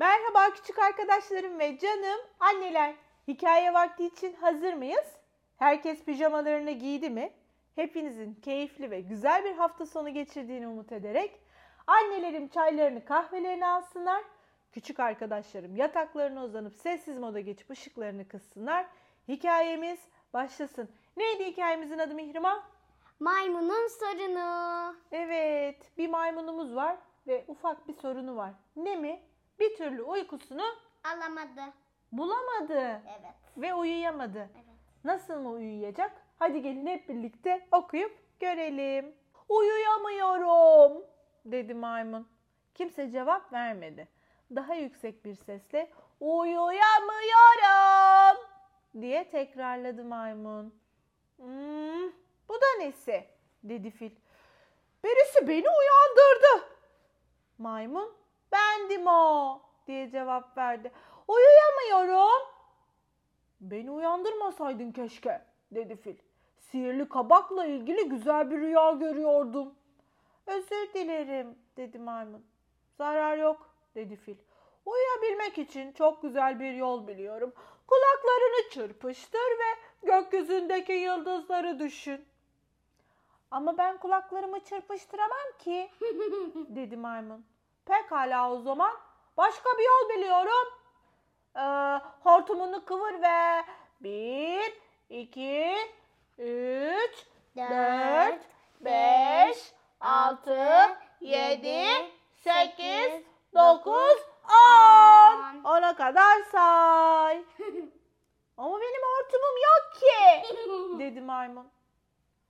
[0.00, 2.94] Merhaba küçük arkadaşlarım ve canım anneler.
[3.28, 5.16] Hikaye vakti için hazır mıyız?
[5.56, 7.32] Herkes pijamalarını giydi mi?
[7.74, 11.40] Hepinizin keyifli ve güzel bir hafta sonu geçirdiğini umut ederek
[11.86, 14.24] annelerim çaylarını kahvelerini alsınlar.
[14.72, 18.86] Küçük arkadaşlarım yataklarına uzanıp sessiz moda geçip ışıklarını kıssınlar.
[19.28, 20.00] Hikayemiz
[20.32, 20.88] başlasın.
[21.16, 22.62] Neydi hikayemizin adı Mihrimah?
[23.20, 24.96] Maymunun sorunu.
[25.12, 26.96] Evet, bir maymunumuz var
[27.26, 28.52] ve ufak bir sorunu var.
[28.76, 29.20] Ne mi?
[29.60, 30.62] Bir türlü uykusunu
[31.04, 31.72] Alamadı.
[32.12, 33.34] bulamadı Evet.
[33.56, 34.38] ve uyuyamadı.
[34.38, 34.64] Evet.
[35.04, 36.12] Nasıl mı uyuyacak?
[36.38, 39.14] Hadi gelin hep birlikte okuyup görelim.
[39.48, 41.02] Uyuyamıyorum
[41.44, 42.28] dedi maymun.
[42.74, 44.08] Kimse cevap vermedi.
[44.56, 45.90] Daha yüksek bir sesle
[46.20, 48.46] uyuyamıyorum
[49.00, 50.74] diye tekrarladı maymun.
[51.36, 52.08] Hmm,
[52.48, 53.24] bu da nesi?
[53.64, 54.10] dedi fil.
[55.04, 56.66] Birisi beni uyandırdı.
[57.58, 58.12] Maymun
[58.52, 60.92] bendim o diye cevap verdi.
[61.28, 62.48] Uyuyamıyorum.
[63.60, 66.16] Beni uyandırmasaydın keşke dedi fil.
[66.58, 69.74] Sihirli kabakla ilgili güzel bir rüya görüyordum.
[70.46, 72.44] Özür dilerim dedi maymun.
[72.98, 74.36] Zarar yok dedi fil.
[74.86, 77.52] Uyuyabilmek için çok güzel bir yol biliyorum.
[77.86, 82.24] Kulaklarını çırpıştır ve gökyüzündeki yıldızları düşün.
[83.50, 85.90] Ama ben kulaklarımı çırpıştıramam ki
[86.68, 87.44] dedi maymun.
[87.90, 88.92] Pekala o zaman
[89.36, 90.68] başka bir yol biliyorum.
[91.56, 91.60] Ee,
[92.22, 93.64] hortumunu kıvır ve
[94.00, 95.76] bir, iki,
[96.38, 98.40] üç, dört,
[98.80, 101.86] beş, altı, yedi,
[102.44, 103.22] sekiz,
[103.54, 105.64] dokuz, on.
[105.64, 107.36] Ona kadar say.
[108.56, 111.68] Ama benim hortumum yok ki dedi maymun.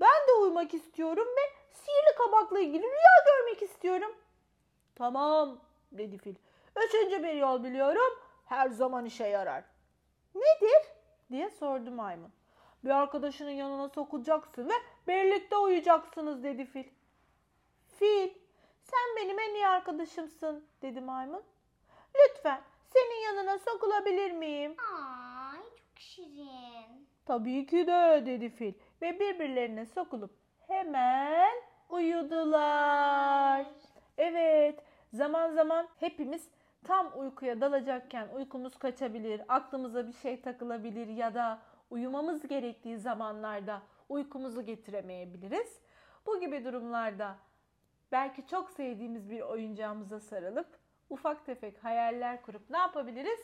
[0.00, 4.14] Ben de uyumak istiyorum ve sihirli kabakla ilgili rüya görmek istiyorum.
[4.98, 5.58] Tamam
[5.92, 6.34] dedi fil.
[6.86, 8.18] Üçüncü bir yol biliyorum.
[8.44, 9.64] Her zaman işe yarar.
[10.34, 10.98] Nedir?
[11.30, 12.32] diye sordu maymun.
[12.84, 14.72] Bir arkadaşının yanına sokulacaksın ve
[15.08, 16.84] birlikte uyuyacaksınız dedi fil.
[17.98, 18.30] Fil,
[18.82, 21.42] sen benim en iyi arkadaşımsın dedi maymun.
[22.14, 22.60] Lütfen
[22.92, 24.76] senin yanına sokulabilir miyim?
[24.78, 27.08] Ay çok şirin.
[27.26, 30.30] Tabii ki de dedi fil ve birbirlerine sokulup
[30.68, 31.52] hemen
[31.88, 33.66] uyudular.
[35.28, 36.48] Zaman zaman hepimiz
[36.84, 44.66] tam uykuya dalacakken uykumuz kaçabilir, aklımıza bir şey takılabilir ya da uyumamız gerektiği zamanlarda uykumuzu
[44.66, 45.80] getiremeyebiliriz.
[46.26, 47.36] Bu gibi durumlarda
[48.12, 50.78] belki çok sevdiğimiz bir oyuncağımıza sarılıp
[51.10, 53.40] ufak tefek hayaller kurup ne yapabiliriz?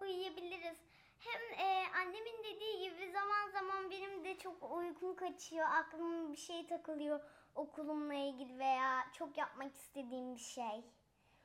[0.00, 0.78] Uyuyabiliriz.
[1.18, 5.66] Hem e, annemin dediği gibi zaman zaman benim de çok uykum kaçıyor.
[5.66, 7.20] Aklıma bir şey takılıyor
[7.54, 10.84] okulumla ilgili veya çok yapmak istediğim bir şey.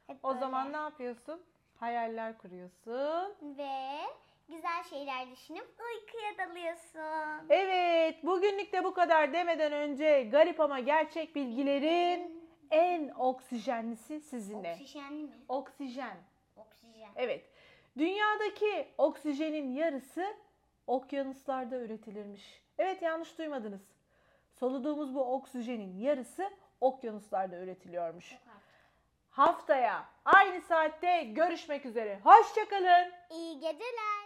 [0.09, 0.39] Hep O böyle.
[0.39, 1.41] zaman ne yapıyorsun?
[1.79, 3.35] Hayaller kuruyorsun.
[3.57, 3.99] Ve
[4.49, 7.47] güzel şeyler düşünüp uykuya dalıyorsun.
[7.49, 14.71] Evet, bugünlük de bu kadar demeden önce garip ama gerçek bilgilerin en oksijenlisi sizinle.
[14.71, 15.35] Oksijenli mi?
[15.47, 16.17] Oksijen.
[16.55, 17.09] Oksijen.
[17.15, 17.49] Evet.
[17.97, 20.25] Dünyadaki oksijenin yarısı
[20.87, 22.61] okyanuslarda üretilirmiş.
[22.77, 23.81] Evet yanlış duymadınız.
[24.59, 26.49] Soluduğumuz bu oksijenin yarısı
[26.81, 28.29] okyanuslarda üretiliyormuş.
[28.29, 28.58] Çok.
[29.29, 32.19] Haftaya aynı saatte görüşmek üzere.
[32.23, 33.11] Hoşçakalın.
[33.29, 34.18] İyi geceler.